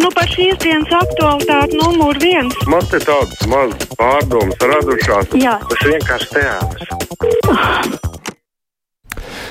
Nu, 0.00 0.10
par 0.14 0.28
šīs 0.28 0.58
dienas 0.60 0.92
aktualitāti 1.00 1.80
numur 1.80 2.18
viens. 2.22 2.56
Man 2.70 2.84
te 2.92 3.00
tādas 3.02 3.40
mazas 3.50 3.88
pārdomas 3.96 4.68
radušās. 4.72 5.34
Jā. 5.40 5.56
Tas 5.70 5.88
vienkārši 5.88 6.32
teātris. 6.36 8.09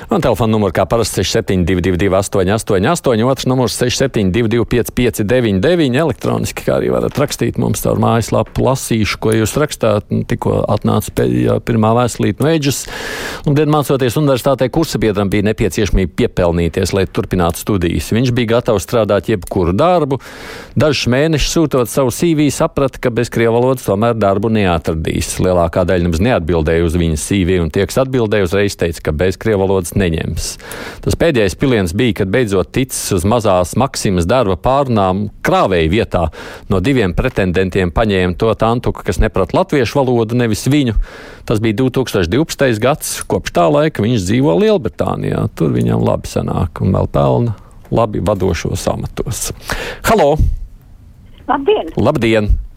Man 0.10 0.24
telefona 0.26 0.56
numurs 0.56 0.74
kā 0.74 0.88
parasti 0.90 1.22
6722, 1.22 2.10
888, 2.18 3.26
otrs 3.30 3.46
numurs 3.46 3.76
6722, 3.78 4.64
559, 4.98 5.98
elektroniski, 6.02 6.64
kā 6.66 6.80
arī 6.80 6.88
varat 6.90 7.20
rakstīt 7.22 7.60
mums 7.62 7.84
caur 7.84 8.02
mājaslapu. 8.02 8.64
Lasīšu, 8.66 9.20
ko 9.22 9.36
jūs 9.38 9.54
rakstāt. 9.62 10.10
Tikko 10.10 10.64
atnāca 10.66 11.14
pēdējā 11.14 11.60
pirmā 11.62 11.92
vēstulīte 11.94 12.42
no 12.42 12.50
Eģes. 12.50 12.80
Un, 13.46 13.54
dien 13.60 13.70
mācoties 13.70 14.18
universitātē, 14.18 14.72
kursabiedram 14.74 15.30
bija 15.30 15.46
nepieciešamība 15.52 16.16
piepelnīties, 16.24 16.96
lai 16.98 17.06
turpinātu 17.06 17.62
studijas. 17.62 18.10
Viņš 18.18 18.34
bija 18.34 18.56
gatavs 18.56 18.90
strādāt 18.90 19.30
jebkuru 19.30 19.78
darbu. 19.78 20.18
Dažus 20.74 21.06
mēnešus 21.14 21.54
sūtot 21.54 21.94
savu 21.94 22.10
CV, 22.10 22.50
saprata, 22.50 22.98
ka 22.98 23.14
bez 23.14 23.30
krievu 23.30 23.60
valodas 23.60 23.86
tomēr 23.86 24.18
darbu 24.18 24.50
neatradīs. 24.58 25.36
Lielākā 25.38 25.86
daļa 25.86 26.10
nemaz 26.10 26.26
neatbildēja 26.32 26.90
uz 26.90 26.98
viņa 26.98 27.22
CV, 27.28 27.62
un 27.62 27.70
tie, 27.70 27.86
kas 27.86 28.02
atbildēja, 28.08 28.50
uzreiz 28.50 28.82
teica, 28.82 29.06
ka 29.06 29.18
bez 29.22 29.38
krievu 29.38 29.68
valodas 29.68 29.94
neņems. 30.00 30.48
Tas 31.06 31.18
pēdējais 31.20 31.58
piliens 31.60 31.94
bija, 31.98 32.20
kad 32.22 32.32
beidzot 32.34 32.72
ticis 32.76 33.14
uz 33.18 33.26
mazās 33.28 33.76
Maksimas 33.80 34.28
darba 34.30 34.58
pārunām 34.60 35.28
krāvēja 35.46 35.92
vietā. 35.92 36.24
No 36.72 36.82
diviem 36.84 37.16
pretendentiem 37.18 37.94
paņēma 37.96 38.38
to 38.40 38.54
tantuku, 38.60 39.06
kas 39.06 39.22
neprat 39.22 39.56
latviešu 39.58 40.02
valodu, 40.02 40.38
nevis 40.40 40.68
viņu. 40.70 40.98
Tas 41.50 41.62
bija 41.64 41.80
2012. 41.82 42.80
gads. 42.84 43.18
Kopš 43.30 43.56
tā 43.56 43.68
laika 43.72 44.06
viņš 44.06 44.28
dzīvo 44.28 44.56
Lielbritānijā. 44.62 45.48
Tur 45.58 45.74
viņam 45.76 46.06
labi 46.06 46.32
sanāk 46.32 46.84
un 46.84 46.96
vēl 46.96 47.12
pelna 47.14 47.58
labi 47.92 48.22
vadošos 48.22 48.88
amatos. 48.88 49.50
Halo! 50.06 50.36
Labdien! 51.50 51.94
Labdien! 51.98 52.69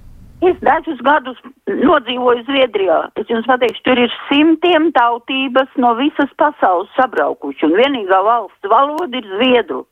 Es 0.42 0.56
dažus 0.58 0.98
gadus 1.06 1.38
nodzīvoju 1.70 2.42
Zviedrijā. 2.48 2.98
Es 3.20 3.28
jums 3.30 3.46
pateikšu, 3.46 3.82
tur 3.86 4.00
ir 4.02 4.14
simtiem 4.26 4.88
tautības 4.96 5.70
no 5.78 5.92
visas 6.00 6.30
pasaules 6.40 6.90
sabraukuši, 6.96 7.68
un 7.68 7.76
vienīgā 7.78 8.18
valsts 8.26 8.70
valoda 8.72 9.20
ir 9.20 9.28
zviedru. 9.36 9.84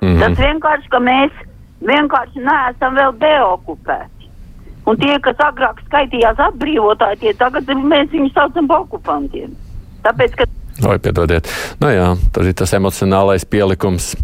Mm 0.00 0.08
-hmm. 0.08 0.20
Tas 0.20 0.38
vienkārši, 0.38 0.88
ka 0.88 0.98
mēs 0.98 1.32
vienkārši 1.84 2.44
neesam 2.48 2.96
vēl 2.96 3.12
deokupēti. 3.20 4.30
Un 4.88 4.96
tie, 4.96 5.18
kas 5.20 5.36
agrāk 5.36 5.82
skaitījās 5.84 6.38
atbrīvotāji, 6.38 7.20
tie 7.20 7.34
tagad 7.34 7.68
mēs 7.68 8.08
viņus 8.08 8.32
saucam 8.32 8.68
par 8.68 8.86
okupantiem. 8.86 9.52
Tāpēc, 10.02 10.34
ka. 10.38 10.44
Oi, 10.88 10.98
piedodiet. 10.98 11.50
Nu 11.80 11.90
jā, 11.92 12.16
tur 12.32 12.48
ir 12.48 12.54
tas 12.54 12.72
emocionālais 12.72 13.44
pielikums. 13.44 14.14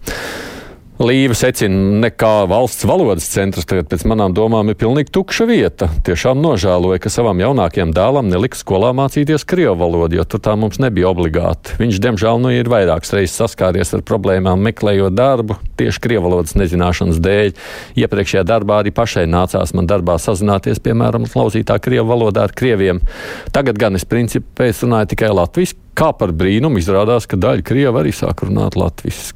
Līva 0.95 1.35
secina, 1.35 1.75
nekā 2.05 2.45
valsts 2.47 2.85
valodas 2.87 3.25
centrs 3.27 3.67
tagad 3.67 3.89
pēc 3.91 4.05
manām 4.07 4.31
domām 4.31 4.69
ir 4.71 4.77
pilnīgi 4.79 5.11
tukša 5.17 5.47
vieta. 5.51 5.89
Tiešām 6.07 6.39
nožēloja, 6.39 7.01
ka 7.03 7.11
savam 7.11 7.41
jaunākajam 7.43 7.91
dēlam 7.97 8.29
nelika 8.31 8.55
skolā 8.55 8.93
mācīties 8.95 9.43
krievu 9.43 9.75
valodu, 9.81 10.21
jo 10.21 10.27
tur 10.31 10.45
tā 10.47 10.55
mums 10.55 10.79
nebija 10.79 11.11
obligāti. 11.11 11.75
Viņš, 11.81 11.99
diemžēl, 12.05 12.39
nu 12.39 12.55
ir 12.55 12.71
vairākas 12.71 13.11
reizes 13.17 13.35
saskāries 13.43 13.91
ar 13.91 14.07
problēmām 14.07 14.63
meklējot 14.69 15.19
darbu 15.19 15.59
tieši 15.83 16.05
krievu 16.07 16.29
valodas 16.29 16.55
nezināšanas 16.63 17.19
dēļ. 17.27 17.53
Iepriekšējā 17.99 18.47
darbā 18.47 18.79
arī 18.85 18.95
pašai 18.95 19.27
nācās 19.27 19.75
man 19.75 19.91
darbā 19.91 20.21
sazināties, 20.23 20.79
piemēram, 20.79 21.27
lauzītā 21.27 21.83
krievu 21.83 22.07
valodā 22.15 22.47
ar 22.47 22.55
krieviem. 22.55 23.03
Tagad 23.51 23.83
gan 23.83 23.99
es 23.99 24.07
principā 24.07 24.71
runāju 24.71 25.17
tikai 25.17 25.35
latviešu. 25.35 25.81
Kā 25.95 26.15
par 26.15 26.31
brīnumu 26.35 26.79
izrādās, 26.79 27.27
ka 27.31 27.39
daļa 27.39 27.67
krievi 27.67 28.01
arī 28.01 28.15
sāk 28.15 28.47
runāt 28.47 28.79
latviešu 28.79 29.35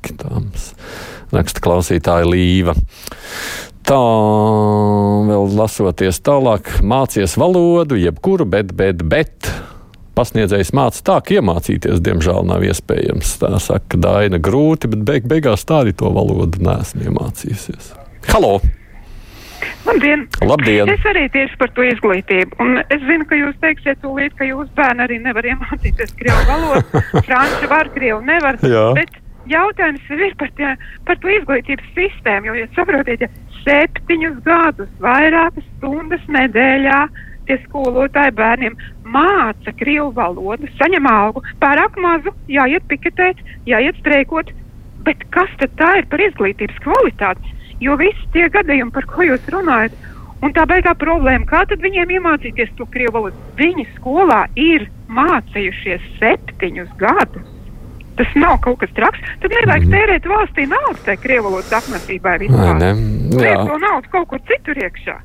raksta 1.35 1.63
klausītāja 1.65 2.29
Līva. 2.29 2.75
Tā 3.89 3.99
vēl 5.29 5.47
lasoties 5.57 6.21
tālāk, 6.21 6.69
mācies 6.85 7.39
valodu, 7.41 7.97
jebkuru, 7.97 8.45
bet, 8.49 8.75
bet, 8.77 9.05
bet. 9.09 9.51
Pasniedzējs 10.19 10.73
māca 10.75 10.99
tā, 11.07 11.21
ka 11.23 11.37
iemācīties, 11.39 12.03
diemžēl, 12.03 12.43
nav 12.49 12.65
iespējams. 12.67 13.37
Tā 13.39 13.53
saka, 13.63 14.01
Daina, 14.03 14.41
grūti, 14.43 14.91
bet 14.91 15.05
beig 15.07 15.31
beigās 15.31 15.63
tā 15.69 15.85
arī 15.85 15.95
to 15.97 16.11
valodu 16.11 16.59
nesmu 16.67 17.07
iemācījusies. 17.07 17.95
Halo! 18.33 18.59
Labdien! 19.87 20.27
Labdien! 20.43 20.91
Es 20.93 21.07
arī 21.09 21.29
tieši 21.33 21.57
par 21.61 21.71
to 21.77 21.87
izglītību. 21.87 22.59
Un 22.61 22.83
es 22.83 23.01
zinu, 23.07 23.25
ka 23.31 23.39
jūs 23.39 23.57
teiksiet, 23.63 24.03
tūlīt, 24.03 24.35
ka 24.39 24.49
jūsu 24.49 24.69
bērni 24.77 25.07
arī 25.07 25.21
nevar 25.23 25.47
iemācīties 25.49 26.13
krievu 26.19 26.45
valodu. 26.51 27.03
Franču 27.29 27.71
var, 27.71 27.91
krievu 27.95 28.21
nevar. 28.27 28.59
Jā. 28.67 28.85
Bet 28.99 29.17
jautājums 29.51 30.11
ir 30.15 30.35
par, 30.41 30.51
tie, 30.59 30.75
par 31.09 31.19
to 31.23 31.33
izglītības 31.33 31.95
sistēmu. 31.97 32.51
Jo, 32.51 32.59
jūs 32.63 32.77
saprotiet, 32.77 33.25
ja 33.25 33.29
septiņus 33.65 34.39
gadus, 34.47 34.93
vairākas 35.03 35.67
stundas 35.77 36.25
nedēļā 36.33 37.01
tie 37.49 37.57
skolotāji 37.65 38.35
bērniem 38.37 38.77
māca 39.09 39.73
krievu 39.81 40.11
valodu, 40.17 40.69
saņem 40.81 41.09
algu, 41.09 41.43
pārāk 41.63 41.97
mazu, 42.01 42.35
jāiet 42.53 42.85
piketēt, 42.91 43.41
jāiet 43.69 43.97
streikot. 44.03 44.53
Bet 45.07 45.23
kas 45.33 45.51
tad 45.61 45.73
tā 45.81 45.95
ir 46.01 46.09
par 46.13 46.21
izglītības 46.21 46.81
kvalitāti? 46.85 47.55
Jo 47.81 47.95
visi 47.97 48.27
tie 48.35 48.49
gadījumi, 48.53 48.93
par 48.93 49.07
ko 49.09 49.25
jūs 49.25 49.45
runājat, 49.55 49.95
un 50.45 50.53
tā 50.55 50.67
beigā 50.69 50.93
problēma, 50.99 51.47
kā 51.49 51.63
tad 51.71 51.81
viņiem 51.85 52.17
iemācīties 52.19 52.75
to 52.77 52.87
krievu 52.93 53.15
valodu? 53.17 53.47
Viņi 53.57 53.87
skolā 53.95 54.43
ir 54.59 54.89
mācījušies 55.09 56.05
septiņus 56.19 56.91
gadus. 57.01 57.58
Tas 58.19 58.31
nav 58.35 58.59
kaut 58.65 58.81
kas 58.83 58.91
traks. 58.97 59.21
Tad 59.41 59.53
nevajag 59.55 59.85
Mhm. 59.87 59.93
tērēt 59.95 60.25
valstī 60.27 60.69
naudu 60.69 61.05
tai 61.07 61.17
krievu 61.17 61.49
valodas 61.49 61.71
apmācībai 61.81 62.39
Liek 63.39 63.67
to 63.69 63.77
naudu 63.79 64.11
kaut 64.11 64.29
kur 64.29 64.41
citur 64.51 64.75
iekšā. 64.75 65.21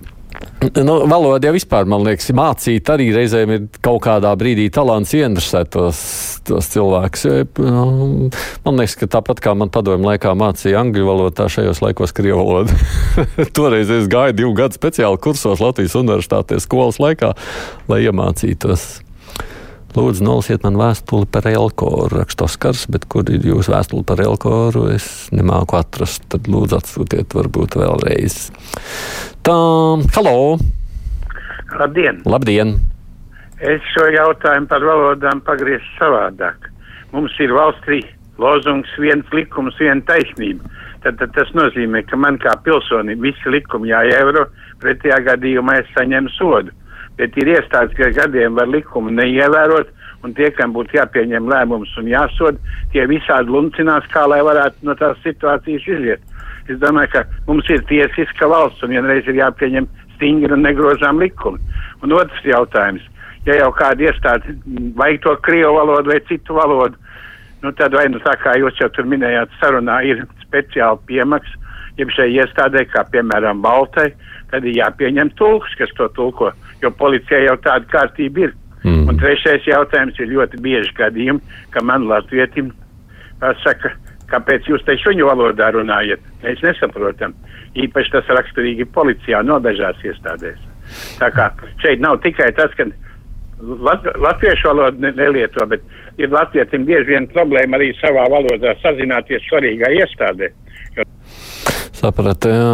Nu, 0.82 0.96
valoda 1.08 1.46
jau 1.46 1.54
vispār, 1.54 1.86
man 1.86 2.02
liekas, 2.06 2.32
mācīt 2.34 2.88
arī 2.90 3.12
reizēm 3.14 3.52
ir 3.54 3.66
kaut 3.86 4.02
kādā 4.06 4.32
brīdī 4.40 4.66
talants 4.74 5.12
ieinteresēt 5.14 5.70
tos, 5.76 6.00
tos 6.48 6.70
cilvēkus. 6.74 7.26
Nu, 7.60 8.30
Man 8.66 8.80
liekas, 8.80 8.96
ka 8.98 9.06
tāpat 9.20 9.44
kā 9.44 9.54
man 9.56 9.70
padomju 9.70 10.08
laikā 10.08 10.34
mācīja 10.40 10.82
angļu 10.82 11.06
valodu, 11.06 11.36
tā 11.38 11.50
šajos 11.54 11.84
laikos 11.84 12.16
krievu 12.16 12.42
valodu. 12.42 12.74
Toreiz 13.58 13.92
es 13.94 14.08
gāju 14.08 14.34
divu 14.34 14.54
gadu 14.58 14.74
speciāli 14.80 15.22
kursos 15.22 15.62
Latvijas 15.62 15.94
universitātē 16.00 16.60
skolas 16.64 16.98
laikā, 16.98 17.34
lai 17.92 18.02
iemācītos. 18.08 19.04
Lūdzu, 19.94 20.24
nolasiet 20.26 20.64
man 20.66 20.78
vēstuli 20.80 21.28
par 21.30 21.46
Elkoru. 21.46 22.18
Raksta 22.18 22.48
Oskars, 22.48 22.88
bet 22.90 23.04
kur 23.06 23.28
ir 23.30 23.44
jūsu 23.46 23.76
vēstule 23.76 24.02
par 24.10 24.24
Elkoru? 24.24 24.88
Es 24.90 25.28
nemāku 25.30 25.78
atrast. 25.78 26.26
Tad 26.34 26.50
lūdzu 26.50 26.80
atsūtiet 26.80 27.36
varbūt 27.38 27.78
vēlreiz. 27.78 28.40
Tā, 29.46 29.58
halo! 30.18 30.58
Labdien! 31.78 32.24
Labdien! 32.26 32.74
Es 33.62 33.86
šo 33.94 34.10
jautājumu 34.16 34.72
par 34.72 34.82
valodām 34.82 35.46
pagriezu 35.46 35.86
savādāk. 36.00 36.72
Mums 37.14 37.38
ir 37.38 37.54
valstī 37.54 38.02
lozungs 38.42 38.90
viens 38.98 39.30
likums, 39.30 39.78
viena 39.78 40.02
taisnība. 40.10 40.66
Tad, 41.06 41.22
tad 41.22 41.38
tas 41.38 41.54
nozīmē, 41.54 42.02
ka 42.10 42.18
man 42.18 42.42
kā 42.42 42.58
pilsonim 42.66 43.22
visi 43.22 43.54
likumi 43.54 43.94
jāievēro, 43.94 44.48
pretējā 44.82 45.22
gadījumā 45.30 45.84
es 45.84 45.94
saņemu 45.94 46.34
sodu. 46.34 46.74
Bet 47.20 47.38
ir 47.38 47.52
iestādes, 47.56 47.96
ka 47.98 48.10
gadiem 48.16 48.58
var 48.58 48.72
likumu 48.72 49.14
neievērot, 49.14 49.92
un 50.24 50.34
tie, 50.38 50.50
kam 50.56 50.74
būtu 50.74 50.98
jāpieņem 50.98 51.50
lēmums 51.52 51.92
un 52.00 52.10
jāsod, 52.10 52.60
tie 52.94 53.06
visādi 53.10 53.52
luncinās, 53.54 54.08
kā 54.14 54.26
lai 54.30 54.42
varētu 54.46 54.88
no 54.88 54.96
tās 55.00 55.20
situācijas 55.26 55.88
iziet. 55.98 56.30
Es 56.72 56.80
domāju, 56.80 57.12
ka 57.12 57.26
mums 57.48 57.68
ir 57.70 57.84
tiesiska 57.90 58.48
valsts, 58.48 58.86
un 58.86 58.96
vienreiz 58.96 59.28
ir 59.28 59.42
jāpieņem 59.42 59.90
stingri 60.16 60.56
un 60.56 60.64
negrozām 60.64 61.20
likumi. 61.20 61.60
Un 62.04 62.16
otrs 62.16 62.48
jautājums 62.48 63.04
ja 63.48 63.58
jau 63.60 63.72
kāda 63.76 64.08
iestāde 64.08 64.56
vajag 65.00 65.24
to 65.26 65.36
krievu 65.46 65.76
valodu 65.78 66.14
vai 66.14 66.20
citu 66.30 66.56
valodu, 66.58 67.00
nu 67.64 67.72
tad 67.80 67.96
vai 67.96 68.06
nu 68.12 68.22
tā 68.24 68.36
kā 68.40 68.56
jūs 68.60 68.80
jau 68.80 68.90
tur 68.96 69.08
minējāt 69.10 69.52
sarunā 69.60 70.00
ir 70.08 70.24
speciāli 70.44 71.04
piemaks, 71.10 71.52
jeb 72.00 72.12
šai 72.16 72.30
iestādē, 72.34 72.86
kā 72.92 73.06
piemēram 73.12 73.62
Baltai, 73.64 74.12
tad 74.54 74.68
ir 74.70 74.78
jāpieņem 74.78 75.34
tulks, 75.40 75.74
kas 75.80 75.92
to 75.98 76.08
tulko, 76.18 76.52
jo 76.84 76.92
policija 77.00 77.42
jau 77.48 77.58
tāda 77.66 77.90
kārtība 77.90 78.48
ir. 78.48 78.56
Mm. 78.84 79.08
Un 79.10 79.20
trešais 79.20 79.66
jautājums 79.68 80.18
ir 80.20 80.34
ļoti 80.34 80.60
bieži 80.64 80.92
gadījumi, 80.98 81.42
ka 81.72 81.84
man 81.88 82.06
latvietim 82.10 82.74
saka, 83.64 83.94
kāpēc 84.32 84.68
jūs 84.70 84.84
te 84.88 84.98
šuņu 85.00 85.30
valodā 85.30 85.72
runājat. 85.76 86.22
Mēs 86.44 86.62
nesaprotam. 86.66 87.36
Īpaši 87.80 88.14
tas 88.14 88.30
raksturīgi 88.38 88.90
policijā 88.94 89.42
no 89.46 89.58
dažās 89.64 90.00
iestādēs. 90.06 90.60
Tā 91.18 91.32
kā 91.34 91.48
šeit 91.82 92.04
nav 92.04 92.20
tikai 92.26 92.52
tas, 92.58 92.76
ka 92.78 92.86
lat 93.64 94.06
latviešu 94.20 94.70
valodu 94.70 95.06
ne 95.06 95.14
nelieto, 95.16 95.66
bet 95.72 95.86
ir 96.20 96.34
latvietim 96.34 96.86
bieži 96.86 97.14
vien 97.14 97.30
problēma 97.32 97.80
arī 97.80 97.94
savā 98.02 98.28
valodā 98.32 98.76
sazināties 98.84 99.48
svarīgā 99.48 99.94
iestādē. 100.02 100.52
Jo 100.98 101.08
Sapratu, 102.04 102.50
jā. 102.52 102.72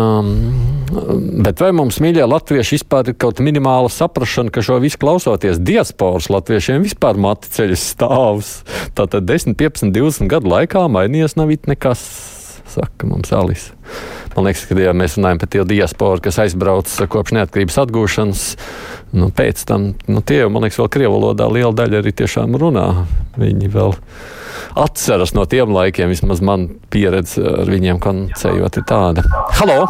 Bet 1.46 1.60
vai 1.62 1.70
mums, 1.78 2.00
mīļie 2.02 2.24
latvieši, 2.26 2.80
vispār 2.80 3.12
ir 3.12 3.18
kaut 3.22 3.38
minimāla 3.46 3.92
saprāšana, 3.94 4.50
ka 4.50 4.64
šo 4.66 4.80
visu 4.82 4.98
klausoties 4.98 5.62
diasporas 5.62 6.32
latviešiem 6.34 6.82
vispār 6.88 7.20
mati 7.22 7.52
ceļas 7.54 7.84
stāvs? 7.94 8.50
Tātad 8.98 9.30
10, 9.30 9.54
15, 9.60 9.94
20 9.94 10.32
gadu 10.34 10.50
laikā 10.50 10.88
mainījies 10.90 11.38
nav 11.38 11.54
it 11.54 11.70
nekas, 11.70 12.02
saka 12.74 13.12
mums 13.12 13.30
Alisa. 13.38 13.78
Man 14.36 14.46
liekas, 14.46 14.66
ka 14.70 14.78
ja 14.78 14.94
mēs 14.96 15.18
runājam 15.18 15.40
par 15.42 15.50
tie 15.52 15.64
diasporu, 15.68 16.22
kas 16.24 16.38
aizbrauc 16.44 16.92
kopš 17.12 17.34
neatkarības 17.38 17.80
atgūšanas, 17.84 18.44
nu, 19.18 19.32
pēc 19.36 19.64
tam 19.70 19.92
nu, 20.08 20.22
tie, 20.22 20.44
man 20.48 20.66
liekas, 20.66 20.80
vēl 20.82 20.92
krievu 20.94 21.18
valodā 21.18 21.50
liela 21.50 21.74
daļa 21.76 22.04
arī 22.04 22.14
tiešām 22.22 22.58
runā. 22.62 22.86
Viņi 23.40 23.72
vēl 23.74 23.96
atceras 24.80 25.34
no 25.34 25.48
tiem 25.50 25.74
laikiem, 25.74 26.14
vismaz 26.14 26.44
man 26.46 26.70
pieredze 26.94 27.42
ar 27.42 27.70
viņiem 27.70 28.02
komunicējot 28.04 28.82
ir 28.82 28.88
tāda. 28.90 29.26
Halo! 29.60 29.84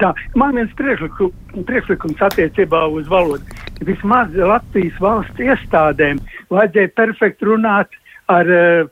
Tā, 0.00 0.12
man 0.38 0.56
viens 0.56 0.70
priekšlikum, 0.78 1.32
priekšlikums 1.68 2.22
attiecībā 2.30 2.86
uz 2.96 3.08
valodu. 3.12 3.44
Vismaz 3.84 4.32
Latvijas 4.34 4.96
valsts 5.02 5.42
iestādēm 5.44 6.20
vajadzēja 6.52 6.92
perfekti 6.96 7.48
runāt 7.48 7.92
ar 8.32 8.48
uh, 8.50 8.88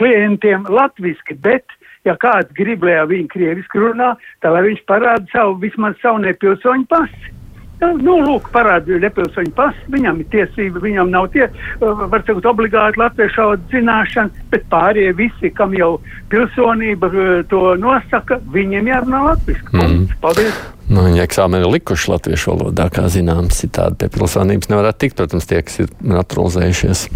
klientiem 0.00 0.66
latviski, 0.72 1.36
bet, 1.44 1.77
ja 2.08 2.16
kāds 2.20 2.54
grib, 2.56 2.86
lai 2.86 3.00
viņi 3.08 3.32
krieviski 3.32 3.82
runā, 3.82 4.14
tad 4.42 4.56
lai 4.56 4.66
viņš 4.70 4.86
parāda 4.88 5.28
savu, 5.32 5.58
vismaz 5.62 5.98
savu 6.02 6.24
nepilsoņu 6.26 6.88
pasi. 6.90 7.34
Nu, 7.78 7.92
nu, 8.02 8.14
lūk, 8.26 8.48
parādīja 8.50 8.98
nepilsoņu 9.04 9.52
pasu, 9.54 9.84
viņam 9.94 10.18
ir 10.18 10.26
tiesība, 10.32 10.80
viņam 10.82 11.12
nav 11.14 11.28
tie, 11.34 11.46
var 11.78 12.24
teikt, 12.26 12.46
obligāti 12.50 12.98
latviešu 12.98 13.44
valodas 13.44 13.70
zināšana, 13.70 14.46
bet 14.50 14.64
pārējie 14.72 15.12
visi, 15.20 15.52
kam 15.54 15.76
jau 15.78 15.92
pilsonība 16.32 17.12
to 17.52 17.62
nosaka, 17.78 18.40
viņiem 18.54 18.90
jārunā 18.90 19.22
latviski. 19.28 19.78
Mm. 19.78 20.08
Paldies! 20.24 20.58
Nu, 20.88 21.04
viņa 21.04 21.22
eksāmeni 21.28 21.68
ir 21.68 21.74
likuši 21.76 22.10
latviešu 22.16 22.54
valodā, 22.54 22.88
kā 22.90 23.06
zināms, 23.12 23.60
citādi 23.62 24.00
pie 24.02 24.10
pilsonības 24.16 24.72
nevarētu 24.72 25.04
tikt, 25.04 25.18
protams, 25.20 25.46
tie, 25.46 25.62
kas 25.62 25.84
ir 25.84 25.94
naturalizējušies. 26.16 27.06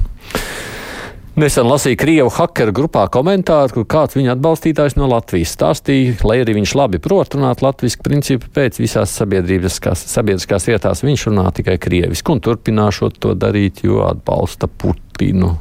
Nesen 1.32 1.64
lasīju 1.64 1.96
Krievu 1.96 2.28
hakeru 2.34 2.74
grupā 2.76 3.06
komentāru, 3.08 3.72
kur 3.72 3.86
kāds 3.88 4.18
viņa 4.18 4.34
atbalstītājs 4.34 4.98
no 4.98 5.06
Latvijas 5.08 5.54
stāstīja, 5.56 6.18
lai 6.28 6.42
arī 6.42 6.58
viņš 6.58 6.74
labi 6.76 7.00
prot 7.00 7.38
runāt 7.38 7.64
latviešu 7.64 8.02
principu 8.04 8.50
pēc 8.52 8.76
visās 8.82 9.14
sabiedriskās, 9.16 10.04
sabiedriskās 10.12 10.68
vietās, 10.68 11.00
viņš 11.00 11.24
runā 11.30 11.46
tikai 11.56 11.78
krieviski 11.80 12.34
un 12.34 12.44
turpināšot 12.44 13.16
to 13.24 13.32
darīt, 13.32 13.80
jo 13.86 14.02
atbalsta 14.04 14.68
Putinu. 14.68 15.54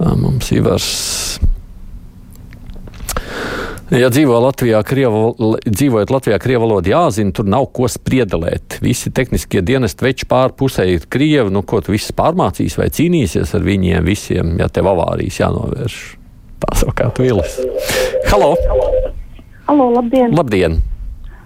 Tā 0.00 0.16
mums 0.16 0.48
ir 0.56 0.64
vairs 0.64 0.88
Ja 3.86 4.08
dzīvo 4.10 4.34
Latvijā, 4.42 4.80
krievu, 4.82 5.52
dzīvojot 5.62 6.10
Latvijā, 6.10 6.40
krievu 6.42 6.64
valoda 6.64 6.90
jāzina, 6.90 7.30
tur 7.30 7.46
nav 7.46 7.68
ko 7.70 7.86
spriedelēt. 7.86 8.80
Visi 8.82 9.12
tehniskie 9.14 9.62
dienesti 9.62 10.02
veči 10.02 10.26
pār 10.26 10.50
pusē 10.58 10.88
ir 10.90 11.04
krievi, 11.06 11.52
nu 11.54 11.62
ko 11.62 11.78
tu 11.86 11.94
viss 11.94 12.10
pārmācīs 12.18 12.74
vai 12.80 12.88
cīnīsies 12.90 13.54
ar 13.54 13.62
viņiem 13.62 14.08
visiem, 14.10 14.56
ja 14.58 14.66
tev 14.66 14.90
avārijas 14.90 15.38
jānovērš. 15.38 16.00
Tā 16.64 16.74
savukārt 16.80 17.22
Vilis. 17.22 17.60
Halo! 18.26 18.56
Halo, 19.70 19.88
labdien! 19.94 20.34
Labdien! 20.34 20.80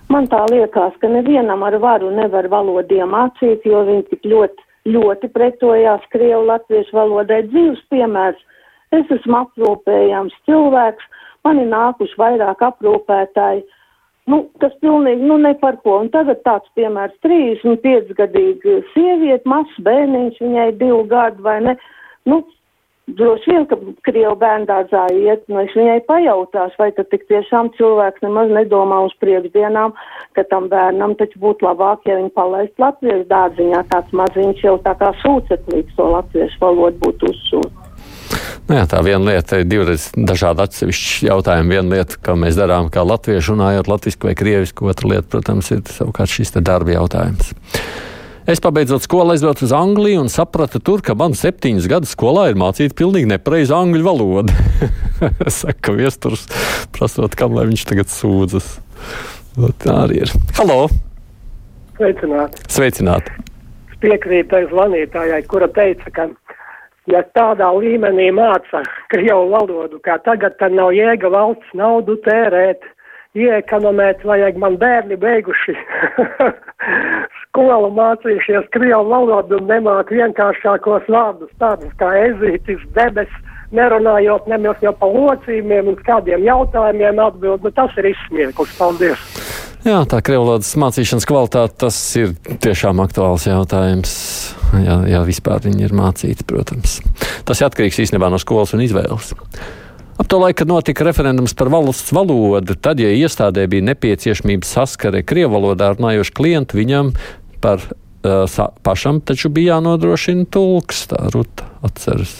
Man 0.08 0.32
tā 0.32 0.40
liekas, 0.48 0.96
ka 1.04 1.12
nevienam 1.12 1.60
ar 1.68 1.76
varu 1.84 2.08
nevar 2.08 2.48
valodiem 2.48 3.12
mācīt, 3.12 3.68
jo 3.68 3.84
viņi 3.84 4.08
tik 4.14 4.24
ļoti, 4.32 4.68
ļoti 4.96 5.34
pretojās 5.36 6.08
krievu 6.16 6.48
latviešu 6.48 6.96
valodai. 6.96 7.44
Dzīves 7.52 7.84
piemērs. 7.92 8.40
Es 8.96 9.12
esmu 9.20 9.44
aprūpējams 9.44 10.32
cilvēks 10.48 11.04
man 11.44 11.60
ir 11.62 11.68
nākuši 11.72 12.18
vairāk 12.20 12.64
aprūpētāji. 12.70 13.64
Nu, 14.30 14.44
tas 14.62 14.74
pilnīgi 14.84 15.26
nu, 15.26 15.38
ne 15.42 15.54
par 15.58 15.80
ko. 15.82 15.98
Un 16.04 16.10
tagad 16.14 16.42
tāds 16.46 16.68
piemērs- 16.78 17.16
35 17.26 18.14
gadīga 18.18 18.80
sieviete, 18.92 19.48
mazs 19.48 19.76
bērniņš, 19.86 20.40
viņai 20.44 20.70
divi 20.78 21.02
gadi 21.08 21.42
vai 21.42 21.60
ne. 21.66 21.76
Nu, 22.28 22.44
droši 23.16 23.50
vien, 23.50 23.66
ka 23.66 23.78
Krievu 24.06 24.36
bērndārzā 24.40 25.06
iet, 25.16 25.42
nu 25.48 25.60
es 25.64 25.74
viņai 25.76 25.98
pajautāšu, 26.08 26.78
vai 26.78 26.90
tad 26.96 27.10
tik 27.10 27.26
tiešām 27.30 27.72
cilvēks 27.78 28.22
nemaz 28.22 28.52
nedomā 28.54 29.02
uz 29.08 29.14
priekšdienām, 29.22 29.94
ka 30.38 30.44
tam 30.52 30.68
bērnam 30.72 31.16
taču 31.18 31.40
būtu 31.42 31.66
labāk, 31.66 32.06
ja 32.06 32.20
viņi 32.20 32.32
palaist 32.36 32.78
latviešu 32.78 33.26
dārziņā, 33.32 33.84
tāds 33.90 34.16
maziņš 34.22 34.64
jau 34.64 34.76
tā 34.86 34.94
kā 35.00 35.12
sūceklīgs 35.24 35.96
to 35.96 36.10
latviešu 36.16 36.60
valodu 36.62 37.02
būtu 37.06 37.32
uzsūts. 37.34 37.89
Nu 38.70 38.76
jā, 38.78 38.84
tā 38.86 39.00
viena 39.02 39.32
lieta 39.32 39.58
ir 39.58 39.64
divreiz 39.66 40.04
dažādi 40.14 40.62
atsevišķi 40.62 41.26
jautājumi. 41.26 41.74
Viena 41.74 41.96
lieta, 41.98 42.20
ko 42.22 42.36
mēs 42.38 42.54
darām 42.54 42.86
kā 42.94 43.02
latvieši 43.02 43.50
runājot 43.50 43.88
latviski 43.90 44.28
vai 44.28 44.34
krieviski, 44.38 44.84
otra 44.86 45.10
lieta, 45.10 45.26
protams, 45.32 45.72
ir 45.74 45.80
savukārt 45.90 46.30
šis 46.30 46.54
darba 46.62 46.94
jautājums. 46.94 47.50
Es 48.46 48.62
pabeidzot 48.62 49.02
skolu, 49.02 49.34
aizbraucu 49.34 49.66
uz 49.66 49.74
Angliju 49.74 50.22
un 50.22 50.30
sapratu, 50.30 50.78
tur, 50.86 51.02
ka 51.02 51.16
man 51.18 51.34
septiņus 51.34 51.88
gadus 51.90 52.14
skolā 52.14 52.46
ir 52.52 52.60
mācīta 52.62 52.94
pilnīgi 52.94 53.32
nepareiza 53.32 53.74
angļu 53.74 54.06
valoda. 54.06 54.54
Saka, 55.60 55.96
viesturs, 55.98 56.46
prasot, 56.94 57.34
kam 57.34 57.58
lai 57.58 57.66
viņš 57.72 57.84
tagad 57.90 58.14
sūdzas. 58.14 58.76
Tā 59.82 59.96
arī 60.04 60.22
ir. 60.28 60.34
Halo! 60.60 60.84
Sveicināti! 61.98 62.62
Sveicināti! 62.70 63.34
Piekrītu 64.00 64.54
tai 64.54 64.62
zvanītājai, 64.70 65.42
kura 65.50 65.66
teica, 65.74 66.14
ka 66.14 66.30
ja 67.08 67.22
tādā 67.36 67.70
līmenī 67.76 68.30
māca 68.34 68.82
krievu 69.12 69.50
valodu, 69.52 70.00
kā 70.04 70.18
tagad, 70.24 70.56
tad 70.60 70.74
nav 70.76 70.92
jēga 70.92 71.30
valsts 71.32 71.76
naudu 71.76 72.16
tērēt, 72.26 72.84
iekonomēt, 73.38 74.24
vajag 74.26 74.58
man 74.58 74.76
bērni 74.80 75.16
beiguši 75.20 75.76
skolu 77.44 77.92
mācījušies 77.94 78.66
krievu 78.74 79.06
valodu 79.10 79.60
un 79.60 79.70
nemāk 79.70 80.10
vienkāršākos 80.14 81.06
vārdus, 81.08 81.52
tādus 81.62 81.94
kā 82.02 82.10
ezītis, 82.26 82.82
debes, 82.98 83.30
nerunājot 83.76 84.50
nemaz 84.50 84.82
jau 84.82 84.92
pa 84.98 85.06
locījumiem 85.06 85.92
un 85.94 86.02
kādiem 86.06 86.44
jautājumiem 86.46 87.22
atbild, 87.22 87.62
nu 87.62 87.74
tas 87.74 87.94
ir 88.02 88.12
izsmieklis. 88.12 88.76
Paldies! 88.78 89.49
Jā, 89.80 90.02
tā 90.04 90.18
krievlodas 90.20 90.74
mācīšanas 90.76 91.24
kvalitāte, 91.24 91.78
tas 91.86 91.96
ir 92.20 92.34
tiešām 92.60 93.00
aktuāls 93.00 93.46
jautājums. 93.48 94.12
Jā, 94.76 94.98
jā, 95.08 95.20
vispār 95.24 95.62
viņi 95.64 95.86
ir 95.86 95.94
mācīti, 95.96 96.44
protams. 96.44 96.98
Tas 97.48 97.62
atkarīgs 97.64 98.02
īstenībā 98.04 98.28
no 98.28 98.36
skolas 98.40 98.74
un 98.76 98.84
izvēles. 98.84 99.32
Ap 100.20 100.28
to 100.28 100.36
laiku, 100.36 100.58
kad 100.60 100.68
notika 100.68 101.06
referendums 101.08 101.56
par 101.56 101.70
valsts 101.72 102.12
valodu, 102.12 102.76
tad, 102.76 103.00
ja 103.00 103.08
iestādē 103.08 103.64
bija 103.72 103.86
nepieciešamība 103.88 104.68
saskare 104.68 105.24
krievu 105.24 105.56
valodā 105.56 105.94
runājošu 105.94 106.36
klientu, 106.36 106.76
viņam 106.76 107.14
par 107.64 107.80
uh, 107.80 108.60
pašam 108.84 109.22
taču 109.24 109.48
bija 109.48 109.78
jānodrošina 109.78 110.44
tulks, 110.52 111.06
tā 111.08 111.24
ruta 111.32 111.70
atceras. 111.88 112.36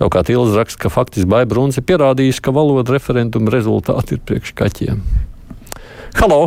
Savukārt 0.00 0.32
Ilza 0.32 0.56
raksta, 0.62 0.86
ka 0.86 0.92
faktiski 0.92 1.28
Baibruns 1.28 1.76
ir 1.76 1.84
pierādījis, 1.86 2.40
ka 2.40 2.56
valoda 2.56 2.96
referenduma 2.96 3.52
rezultāti 3.52 4.16
ir 4.16 4.24
priekš 4.24 4.56
kaķiem. 4.56 5.04
Halo! 6.16 6.46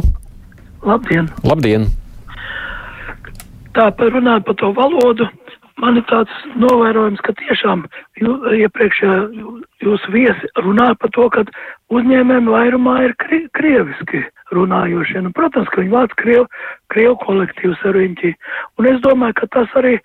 Labdien! 0.86 1.30
Labdien. 1.42 1.88
Tā 3.75 3.89
par 3.98 4.13
runāt 4.13 4.46
par 4.46 4.56
to 4.62 4.70
valodu. 4.77 5.27
Man 5.82 5.98
ir 6.00 6.06
tāds 6.08 6.32
novērojums, 6.56 7.20
ka 7.25 7.34
tiešām 7.36 7.82
jū, 8.22 8.36
iepriekšējā 8.63 9.15
jūsu 9.84 10.13
viesi 10.13 10.51
runā 10.63 10.94
par 11.01 11.12
to, 11.18 11.25
ka 11.34 11.44
uzņēmējiem 11.92 12.48
vairumā 12.54 12.94
ir 13.10 13.15
kri, 13.20 13.42
krieviski 13.58 14.22
runājošie. 14.56 15.25
Nu, 15.25 15.34
protams, 15.36 15.68
ka 15.74 15.82
viņi 15.82 15.92
vāc 15.92 16.15
krievu, 16.22 16.46
krievu 16.94 17.18
kolektīvus 17.25 17.84
ar 17.84 17.98
riņķi. 17.98 18.32
Un 18.80 18.89
es 18.94 19.01
domāju, 19.04 19.36
ka 19.42 19.51
tas 19.58 19.75
arī 19.82 19.98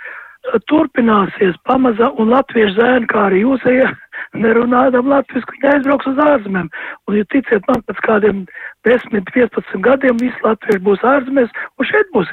turpināsies 0.71 1.59
pamazām, 1.69 2.15
un 2.19 2.31
latviešu 2.33 2.79
zēni, 2.79 3.09
kā 3.11 3.27
arī 3.29 3.43
jūs, 3.45 3.65
ja 3.69 3.91
nerunādam 4.37 5.09
latviešu, 5.11 5.49
viņi 5.53 5.69
aizbrauks 5.75 6.09
uz 6.11 6.21
ārzemēm. 6.25 6.69
Un, 7.09 7.17
ja 7.19 7.27
ticiet 7.33 7.67
man, 7.69 7.83
pēc 7.89 8.01
kādiem 8.07 8.43
10, 8.89 9.21
15 9.35 9.85
gadiem 9.85 10.19
visi 10.21 10.45
latvieši 10.45 10.83
būs 10.87 11.05
ārzemēs, 11.13 11.53
un 11.79 11.89
šeit 11.89 12.11
būs 12.15 12.33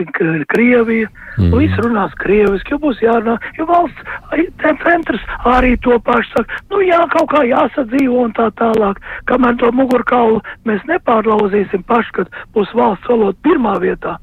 Krievija, 0.54 1.10
mm. 1.38 1.52
un 1.52 1.56
visi 1.60 1.84
runās 1.84 2.16
krieviski, 2.22 2.76
jo 2.76 2.82
būs 2.86 3.04
jārunā, 3.04 3.38
jo 3.58 3.68
valsts 3.70 4.56
centrs 4.64 5.28
arī 5.46 5.76
to 5.84 6.00
pašu 6.08 6.38
saka, 6.38 6.62
nu 6.72 6.82
jā, 6.86 7.02
kaut 7.14 7.30
kā 7.34 7.44
jāsadzīvo 7.48 8.24
un 8.28 8.36
tā 8.38 8.50
tālāk. 8.62 9.02
Kamēr 9.30 9.60
to 9.62 9.72
mugurkaulu 9.76 10.42
mēs 10.70 10.84
nepārlauzīsim 10.90 11.86
paši, 11.88 12.20
kad 12.22 12.42
būs 12.56 12.74
valsts 12.78 13.10
valoda 13.10 13.38
pirmā 13.44 13.78
vietā, 13.84 14.18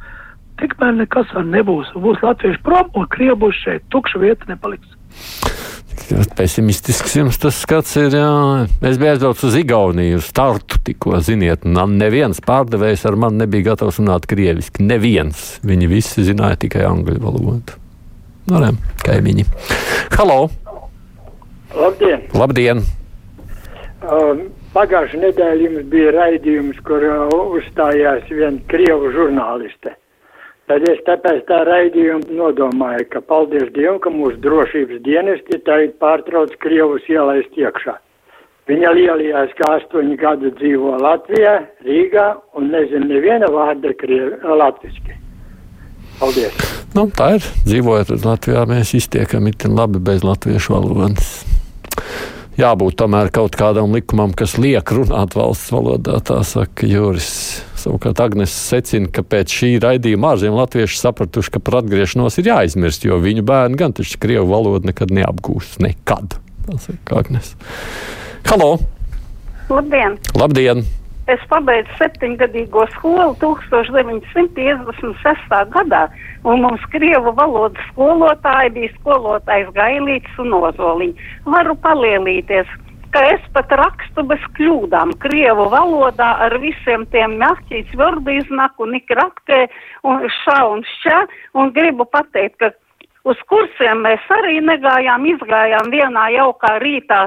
tikmēr 0.61 0.97
nekas 1.03 1.31
var 1.35 1.47
nebūs. 1.49 1.93
Būs 1.99 2.23
latvieši 2.25 2.63
prom 2.67 2.91
un 2.99 3.09
krievi 3.13 3.37
būs 3.45 3.61
šeit. 3.65 3.87
Tukša 3.95 4.23
vieta 4.23 4.51
nepaliks. 4.51 4.91
Pesimistisks 6.37 7.15
jums 7.17 7.39
tas 7.41 7.57
skats 7.63 7.95
ir. 8.01 8.17
Jā. 8.19 8.31
Es 8.85 8.99
biju 9.01 9.15
aizbraucis 9.15 9.47
uz 9.49 9.57
Igauniju, 9.61 10.19
uz 10.21 10.27
startu 10.29 10.81
tikko, 10.85 11.17
ziniet, 11.25 11.65
un 11.65 11.97
neviens 12.01 12.43
pārdevējs 12.45 13.07
ar 13.09 13.17
mani 13.21 13.41
nebija 13.45 13.71
gatavs 13.71 14.03
runāt 14.03 14.29
krieviski. 14.31 14.85
Neviens. 14.85 15.47
Viņi 15.65 15.89
visi 15.91 16.27
zināja 16.27 16.61
tikai 16.67 16.85
angļu 16.89 17.17
valodu. 17.23 17.79
Nu, 18.51 18.61
ne, 18.61 18.75
kaimiņi. 19.07 19.47
Halo! 20.19 20.51
Labdien! 21.75 22.29
Labdien! 22.37 22.85
Um, 24.05 24.45
Pagājušajā 24.75 25.21
nedēļā 25.23 25.63
jums 25.63 25.87
bija 25.89 26.13
raidījums, 26.13 26.81
kur 26.85 27.05
uh, 27.07 27.31
uzstājās 27.57 28.27
viena 28.29 28.59
krievu 28.69 29.13
žurnāliste. 29.15 29.95
Tad 30.64 30.87
es 30.88 31.00
tāpēc 31.04 31.42
tā 31.44 31.59
raidījumu 31.68 32.38
nodomāju, 32.38 33.04
ka 33.12 33.21
paldies 33.21 33.68
Dievam, 33.75 33.99
ka 34.00 34.09
mūsu 34.12 34.38
drošības 34.44 35.02
dienesti 35.04 35.59
tagad 35.66 35.99
pārtrauc 36.00 36.54
Krievus 36.62 37.04
ielaist 37.12 37.52
iekšā. 37.61 37.99
Viņa 38.64 38.94
lielajās, 38.97 39.50
kā 39.59 39.75
astoņi 39.76 40.16
gadu 40.16 40.49
dzīvo 40.56 40.94
Latvijā, 41.02 41.59
Rīgā 41.85 42.30
un 42.56 42.71
nezinu 42.73 43.11
neviena 43.11 43.50
vārda 43.52 43.92
krievi, 44.00 44.38
latviski. 44.40 45.18
Paldies! 46.16 46.56
Nu, 46.97 47.11
tā 47.12 47.35
ir. 47.37 47.44
Dzīvojot 47.66 48.14
Latvijā, 48.25 48.64
mēs 48.71 48.94
iztiekam 48.97 49.50
itin 49.50 49.76
labi 49.76 50.00
bez 50.00 50.25
latviešu 50.25 50.78
valodas. 50.78 51.35
Jābūt 52.56 52.97
tomēr 53.02 53.28
kaut 53.35 53.59
kādam 53.59 53.92
likumam, 53.92 54.33
kas 54.33 54.56
liek 54.56 54.94
runāt 54.97 55.37
valsts 55.37 55.75
valodā, 55.75 56.23
tā 56.25 56.40
saka 56.47 56.88
Juris. 56.88 57.35
Savukārt 57.85 58.17
Agnēs 58.25 58.53
secina, 58.57 59.11
ka 59.12 59.21
pēc 59.29 59.53
šī 59.53 59.69
raidījuma 59.85 60.31
ārzemju 60.33 60.57
latvieši 60.57 60.97
sapratuši, 61.03 61.50
ka 61.53 61.61
par 61.61 61.83
atgriešanos 61.83 62.38
ir 62.41 62.49
jāizmirst, 62.49 63.05
jo 63.05 63.19
viņu 63.21 63.45
bērni 63.45 63.76
gan 63.76 63.93
taču 63.93 64.17
krievu 64.23 64.49
valodu 64.49 64.88
nekad 64.88 65.12
neapgūs. 65.12 65.76
Nekad. 65.85 66.38
Tas 66.64 66.88
ir 66.88 66.97
Agnēs. 67.12 67.53
Halo! 68.49 68.79
Labdien! 69.69 70.17
Labdien! 70.33 70.81
Es 71.29 71.41
pabeidzu 71.49 71.88
septiņgadīgo 71.97 72.85
skolu 72.99 73.33
1956. 73.41 75.55
gadā, 75.76 76.03
un 76.45 76.61
mums 76.64 76.85
krievu 76.93 77.33
valodas 77.37 77.85
skolotāji 77.93 78.71
bija 78.79 78.91
skolotājs 78.99 79.69
Gailīts 79.76 80.33
un 80.41 80.49
Ozoliņš. 80.59 81.17
Varu 81.53 81.75
palielīties, 81.85 82.69
ka 83.14 83.23
es 83.30 83.42
pat 83.54 83.71
rakstu 83.78 84.25
bez 84.26 84.42
kļūdām. 84.59 85.14
Krievu 85.23 85.68
valodā 85.71 86.30
ar 86.47 86.56
visiem 86.62 87.06
tiem 87.14 87.37
mehķīs 87.38 87.92
vārdu 87.99 88.35
iznaku, 88.40 88.88
nikraktē 88.90 89.61
un 90.02 90.26
šā 90.42 90.59
un 90.73 90.83
šā, 90.99 91.21
un 91.54 91.71
gribu 91.76 92.09
pateikt, 92.11 92.59
ka 92.59 92.73
uz 93.30 93.40
kursiem 93.50 94.02
mēs 94.06 94.26
arī 94.38 94.59
negājām, 94.66 95.28
izgājām 95.30 95.92
vienā 95.94 96.26
jaukā 96.35 96.75
rītā 96.83 97.23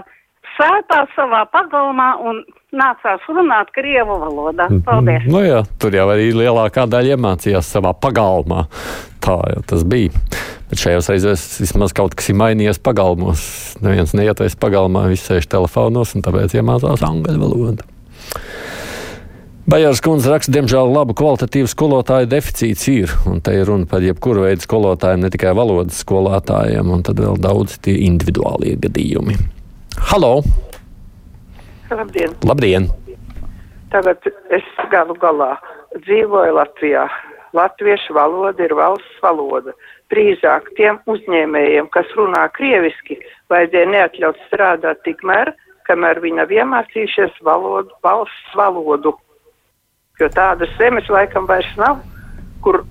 sētā 0.58 1.04
savā 1.16 1.44
pagalmā 1.54 2.10
un 2.26 2.42
nācās 2.76 3.24
runāt 3.32 3.72
krievu 3.76 4.18
valodā. 4.22 4.68
Paldies! 4.86 5.28
Nu 5.30 5.42
jā, 5.46 5.64
tur 5.82 5.96
jau 5.96 6.08
arī 6.14 6.32
lielākā 6.36 6.88
daļa 6.90 7.16
iemācījās 7.16 7.72
savā 7.78 7.94
pagalmā. 7.98 8.66
Tā 9.24 9.40
jau 9.54 9.64
tas 9.70 9.86
bija. 9.88 10.14
Bet 10.68 10.82
šajos 10.82 11.08
reizēs 11.14 11.44
vismaz 11.64 11.94
kaut 11.96 12.16
kas 12.18 12.28
ir 12.32 12.40
mainījies 12.40 12.82
pagalmos. 12.84 13.42
Neviens 13.84 14.16
neietvēs 14.18 14.58
pagalmā, 14.60 15.06
visi 15.12 15.30
sēž 15.30 15.48
telefonos 15.54 16.16
un 16.18 16.26
tāpēc 16.26 16.58
iemācās 16.60 17.06
angļu 17.08 17.40
valodu. 17.40 17.88
Bajārs 19.68 20.00
kundze 20.00 20.32
raksta, 20.32 20.54
diemžēl 20.56 20.94
labu 20.96 21.12
kvalitatīvu 21.20 21.68
skolotāju 21.68 22.30
deficīts 22.32 22.88
ir. 22.88 23.12
Un 23.28 23.42
te 23.44 23.52
ir 23.56 23.68
runa 23.68 23.88
par 23.88 24.04
jebkuru 24.04 24.46
veidu 24.46 24.64
skolotājiem, 24.64 25.26
ne 25.26 25.32
tikai 25.34 25.52
valodas 25.60 26.00
skolotājiem, 26.06 26.88
un 26.88 27.04
tad 27.04 27.20
vēl 27.20 27.36
daudz 27.44 27.76
tie 27.84 27.98
individuālie 28.08 28.78
gadījumi. 28.88 29.36
Halo! 30.08 30.42
Labdien! 31.92 32.32
Labdien! 32.48 32.86
Tagad 33.92 34.24
es 34.56 34.70
galu 34.88 35.18
galā 35.20 35.50
dzīvoju 36.06 36.54
Latvijā. 36.56 37.04
Latviešu 37.58 38.16
valoda 38.16 38.64
ir 38.64 38.76
valsts 38.80 39.20
valoda. 39.20 39.76
Drīzāk 40.08 40.72
tiem 40.80 41.02
uzņēmējiem, 41.12 41.92
kas 41.92 42.08
runā 42.16 42.46
krieviski, 42.56 43.20
vajadzēja 43.52 43.92
neatļaut 43.98 44.42
strādāt 44.48 45.04
tikmēr, 45.04 45.52
kamēr 45.92 46.24
viņi 46.24 46.40
nav 46.40 46.56
iemācījušies 46.56 47.44
valodu, 47.44 47.92
valsts 48.08 48.56
valodu. 48.56 49.18
Jo 50.24 50.32
tādas 50.40 50.72
zemes 50.80 51.12
laikam 51.12 51.52
vairs 51.52 51.74
nav, 51.76 52.00
kur 52.64 52.86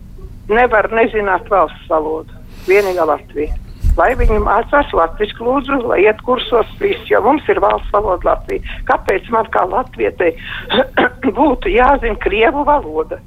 nevar 0.52 0.92
nezināt 0.92 1.48
valsts 1.48 1.88
valodu. 1.88 2.44
Vienīgā 2.68 3.08
Latvija 3.08 3.56
lai 3.96 4.10
viņi 4.18 4.40
mācās 4.44 4.92
latviešu 4.96 5.46
lūdzu, 5.46 5.78
lai 5.90 6.02
iet 6.04 6.20
kursos 6.26 6.72
viss, 6.80 7.08
jo 7.10 7.20
mums 7.24 7.46
ir 7.52 7.60
valsts 7.64 7.92
valoda 7.94 8.32
Latvija. 8.32 8.64
Kāpēc 8.88 9.30
man 9.34 9.48
kā 9.54 9.64
latvietei 9.68 10.34
būtu 11.38 11.72
jāzina 11.72 12.18
krievu 12.22 12.64
valoda, 12.68 13.20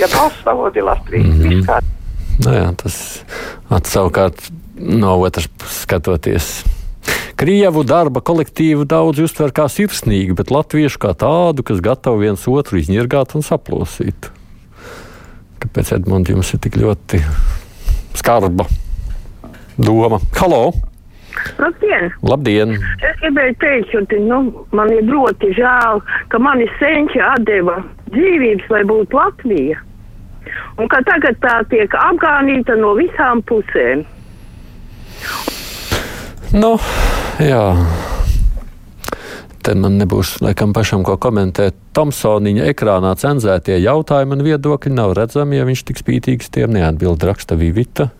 ja 0.00 0.08
valsts 0.14 0.44
valoda 0.46 0.80
ir 0.80 0.88
Latvija? 0.90 1.24
Mm 1.24 1.40
-hmm. 1.40 1.92
Nu 2.44 2.52
jā, 2.52 2.68
tas 2.76 3.24
savukārt 3.90 4.50
no 4.76 5.16
otras 5.20 5.48
skatoties. 5.66 6.64
Krievu 7.36 7.82
darba 7.84 8.20
kolektīvu 8.20 8.84
daudz 8.84 9.18
uztver 9.18 9.52
kā 9.52 9.68
sirsnīgu, 9.68 10.34
bet 10.34 10.50
latviešu 10.50 10.98
kā 10.98 11.12
tādu, 11.12 11.62
kas 11.62 11.80
gatavu 11.84 12.22
viens 12.24 12.46
otru 12.48 12.78
izņirgāt 12.78 13.34
un 13.36 13.42
saplosīt. 13.42 14.30
Kāpēc 15.60 15.92
Edmunds 15.92 16.30
jums 16.30 16.54
ir 16.54 16.62
tik 16.64 16.76
ļoti 16.80 17.20
skarba? 18.16 18.64
Doma. 19.78 20.20
Halo! 20.40 20.72
Labdien! 21.60 22.10
Labdien! 22.24 22.72
Es 23.04 23.18
gribēju 23.20 23.56
teikt, 23.60 23.92
ka 24.10 24.18
nu, 24.24 24.40
man 24.76 24.92
ir 24.94 25.04
ļoti 25.08 25.52
žēl, 25.58 26.00
ka 26.32 26.40
mani 26.40 26.66
senči 26.80 27.20
deva 27.44 27.78
dzīvības, 28.14 28.70
lai 28.72 28.82
būtu 28.88 29.16
Latvija. 29.16 29.82
Un 30.80 30.88
ka 30.92 31.00
tagad 31.04 31.38
tā 31.42 31.60
tiek 31.70 31.92
apgānīta 31.92 32.76
no 32.80 32.94
visām 32.96 33.42
pusēm. 33.44 34.04
Nu, 36.56 36.76
jā. 37.42 37.64
Te 39.66 39.74
man 39.74 39.96
nebūs 39.98 40.36
laikam 40.44 40.72
pašam 40.76 41.02
ko 41.04 41.16
komentēt. 41.18 41.74
Tomsoniņa 41.96 42.68
ekrānā 42.70 43.16
cenzētie 43.18 43.80
jautājumi 43.82 44.36
un 44.36 44.44
viedokļi 44.46 44.92
nav 44.94 45.16
redzami, 45.18 45.58
ja 45.58 45.66
viņš 45.66 45.82
tik 45.88 46.00
spītīgs 46.00 46.52
tiem 46.54 46.76
neatbild 46.76 47.24
raksta 47.26 47.58
Vivita 47.58 48.12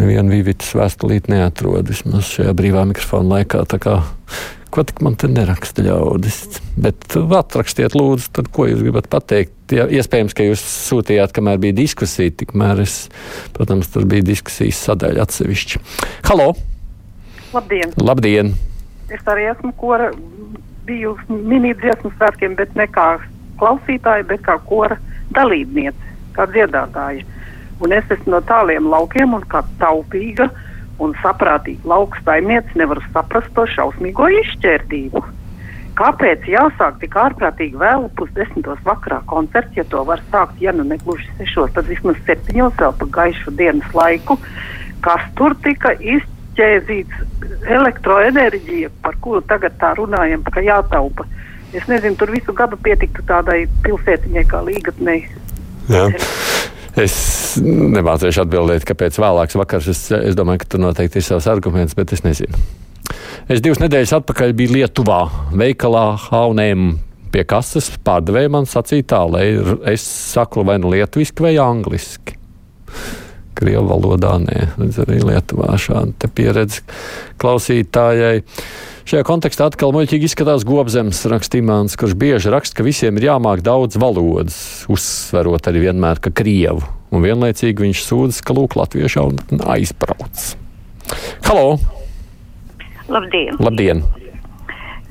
nevienu 0.00 0.34
vīvitas 0.34 0.74
vēstulīti 0.76 1.32
neatrod 1.34 1.88
vismaz 1.90 2.28
šajā 2.32 2.54
brīvā 2.56 2.84
mikrofona 2.90 3.38
laikā. 3.38 3.62
Kā, 3.82 3.96
ko 4.74 4.84
tik 4.86 5.02
man 5.06 5.16
te 5.20 5.30
neraksta 5.30 5.84
ļaudis? 5.86 6.38
Bet 6.80 7.06
atrakstiet, 7.14 7.96
lūdzu, 7.98 8.30
tad, 8.34 8.50
ko 8.54 8.68
jūs 8.70 8.82
gribat 8.82 9.08
pateikt. 9.12 9.54
Ja, 9.74 9.86
iespējams, 9.88 10.34
ka 10.36 10.46
jūs 10.46 10.62
sūtījāt, 10.90 11.32
kamēr 11.36 11.60
bija 11.62 11.78
diskusija, 11.78 12.34
tikmēr 12.42 12.82
es, 12.84 13.04
protams, 13.56 13.90
tur 13.94 14.06
bija 14.10 14.26
diskusijas 14.26 14.82
sadaļa 14.90 15.24
atsevišķi. 15.24 15.82
Halo! 16.28 16.52
Labdien! 17.54 17.94
Labdien! 18.02 18.54
Es 19.14 19.22
arī 19.30 19.46
esmu 19.52 19.70
kora, 19.78 20.10
biju 20.88 21.14
minīt 21.28 21.78
dziesmu 21.80 22.10
svētkiem, 22.16 22.56
bet 22.58 22.74
ne 22.76 22.88
kā 22.90 23.14
klausītāja, 23.60 24.26
bet 24.28 24.42
kā 24.44 24.58
kora 24.68 24.98
dalībniece, 25.36 26.12
kā 26.34 26.48
dziedātāja. 26.50 27.24
Un 27.82 27.92
es 27.96 28.10
esmu 28.10 28.36
no 28.36 28.40
tāliem 28.46 28.86
laukiem 28.90 29.34
un 29.34 29.42
kā 29.50 29.64
taupīga 29.80 30.50
un 31.02 31.14
saprātīga 31.22 31.88
lauka 31.90 32.20
saimniece 32.26 32.78
nevaru 32.78 33.02
saprast 33.12 33.50
to 33.56 33.66
šausmīgo 33.74 34.28
izšķērdību. 34.40 35.24
Kāpēc 35.98 36.46
jāsāk 36.50 36.96
tik 37.02 37.14
ārprātīgi 37.22 37.78
vēlu 37.78 38.08
pusdesmitos 38.18 38.80
vakarā 38.86 39.20
koncerts, 39.30 39.76
ja 39.78 39.84
to 39.90 40.02
var 40.06 40.22
sākt, 40.32 40.58
ja 40.62 40.72
nu 40.74 40.86
ne 40.86 40.98
gluži 41.02 41.28
sešos, 41.38 41.70
tad 41.76 41.86
vismaz 41.90 42.18
septiņos 42.26 42.74
vēl 42.80 42.96
pa 42.98 43.10
gaišu 43.18 43.54
dienas 43.58 43.94
laiku, 43.94 44.36
kas 45.06 45.22
tur 45.38 45.54
tika 45.62 45.94
izķēzīts 45.94 47.70
elektroenerģija, 47.76 48.90
par 49.06 49.18
kuru 49.22 49.44
tagad 49.46 49.78
tā 49.78 49.92
runājam, 49.98 50.42
ka 50.50 50.64
jātaupa. 50.66 51.28
Es 51.74 51.86
nezinu, 51.90 52.18
tur 52.18 52.30
visu 52.34 52.54
gadu 52.54 52.78
pietiktu 52.82 53.22
tādai 53.30 53.64
pilsētiņai 53.86 54.44
kā 54.50 54.62
līgatnei. 54.66 55.20
Jā. 55.90 56.08
Es 56.98 57.14
nemācīšu 57.62 58.44
atbildēt, 58.44 58.86
kāpēc 58.88 59.18
vēlāks 59.22 59.58
vakars. 59.58 59.90
Es, 59.92 60.06
es 60.14 60.38
domāju, 60.38 60.64
ka 60.64 60.74
tur 60.74 60.84
noteikti 60.86 61.20
ir 61.20 61.26
savs 61.26 61.48
arguments, 61.50 61.96
bet 61.98 62.14
es 62.16 62.24
nezinu. 62.26 62.60
Es 63.52 63.60
divas 63.64 63.82
nedēļas 63.82 64.14
atpakaļ 64.20 64.54
biju 64.56 64.78
Lietuvā, 64.78 65.24
veikalā 65.52 66.06
Haunēm. 66.28 66.94
Pie 67.34 67.42
kases 67.50 67.90
pārdevēja 68.06 68.52
man 68.54 68.68
sacīja 68.70 69.08
tā, 69.10 69.20
lai 69.26 69.44
es 69.90 70.04
saku 70.06 70.62
vai 70.66 70.78
nu 70.80 70.92
lietuviski 70.94 71.44
vai 71.44 71.56
angliski. 71.60 72.38
Krievu 73.54 73.84
valodā 73.90 74.32
nē, 74.42 74.64
līdz 74.80 75.02
arī 75.04 75.20
Lietuvā 75.28 75.76
šāda 75.78 76.30
pieredze 76.34 76.82
klausītājai. 77.42 78.42
Šajā 79.04 79.26
kontekstā 79.28 79.68
atkal 79.68 79.92
muļķīgi 79.94 80.30
izskatās 80.30 80.64
Gobzems 80.64 81.20
rakstīmāns, 81.28 81.98
kurš 82.00 82.16
bieži 82.18 82.54
raksta, 82.54 82.78
ka 82.78 82.86
visiem 82.86 83.18
ir 83.20 83.28
jāmāk 83.28 83.60
daudz 83.66 83.98
valodas, 84.00 84.56
uzsverot 84.88 85.68
arī 85.68 85.84
vienmēr, 85.90 86.22
ka 86.24 86.32
Krievu. 86.32 86.80
Un 87.14 87.22
vienlaicīgi 87.22 87.86
viņš 87.86 88.02
sūdzas, 88.08 88.42
ka 88.42 88.56
lūk, 88.56 88.74
latviešu 88.78 89.28
aizbrauc. 89.70 90.44
Halo! 91.46 91.76
Labdien! 93.06 93.58
Labdien. 93.62 94.02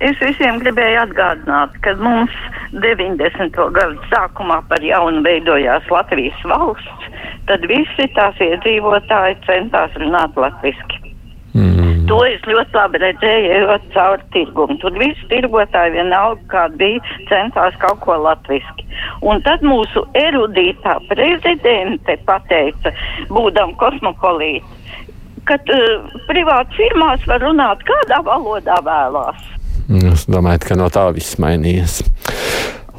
Es 0.03 0.17
visiem 0.19 0.57
gribēju 0.59 0.99
atgādināt, 1.05 1.77
ka 1.85 1.93
mums 2.01 2.33
90. 2.83 3.55
gadu 3.77 4.09
sākumā 4.11 4.59
par 4.67 4.83
jaunu 4.83 5.21
veidojās 5.23 5.87
Latvijas 5.93 6.41
valsts, 6.49 7.07
tad 7.47 7.63
visi 7.71 8.09
tās 8.17 8.41
iedzīvotāji 8.43 9.39
centās 9.47 9.95
runāt 10.01 10.35
latviski. 10.35 11.02
Mm. 12.03 12.09
To 12.11 12.17
es 12.27 12.41
ļoti 12.43 12.75
labi 12.75 12.99
redzēju, 12.99 13.51
ejot 13.57 13.83
cauri 13.93 14.25
tirgumu. 14.35 14.75
Tur 14.81 14.95
visi 14.99 15.27
tirgotāji 15.31 15.93
vienalga, 15.95 16.41
kāda 16.51 16.75
bija, 16.81 17.13
centās 17.29 17.77
kaut 17.79 18.01
ko 18.03 18.17
latviski. 18.19 18.83
Un 19.23 19.39
tad 19.45 19.63
mūsu 19.63 20.03
erudītā 20.19 20.97
prezidente 21.07 22.17
pateica, 22.27 22.91
būdam 23.31 23.71
kosmopolīti, 23.79 24.67
ka 25.47 25.55
uh, 25.63 26.11
privāti 26.27 26.81
firmās 26.81 27.23
var 27.29 27.43
runāt 27.43 27.87
kādā 27.87 28.19
valodā 28.27 28.81
vēlās. 28.83 29.47
Es 30.11 30.27
domāju, 30.27 30.65
ka 30.67 30.79
no 30.79 30.91
tā 30.91 31.07
viss 31.15 31.39
mainījies. 31.39 32.01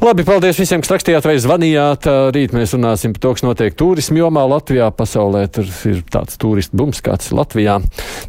Labi, 0.05 0.21
paldies 0.21 0.59
visiem, 0.61 0.83
kas 0.83 0.91
rakstījāt 0.91 1.25
vai 1.25 1.33
zvanījāt. 1.41 2.05
Rīt 2.35 2.53
mēs 2.53 2.75
runāsim 2.75 3.15
par 3.15 3.23
to, 3.23 3.31
kas 3.33 3.45
notiek 3.47 3.77
turismu 3.79 4.21
jomā 4.21 4.43
Latvijā. 4.51 4.91
Pasaulē 4.93 5.47
tur 5.49 5.65
ir 5.89 6.03
tāds 6.13 6.37
turistu 6.37 6.77
bums, 6.77 7.01
kāds 7.01 7.33
Latvijā. 7.33 7.79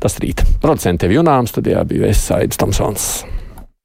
Tas 0.01 0.17
rīt. 0.25 0.41
Producentiem 0.65 1.19
Junāms, 1.19 1.53
tad 1.53 1.69
jā, 1.69 1.85
bija 1.85 2.07
Vēsaids 2.09 2.57
Tomsons. 2.57 3.11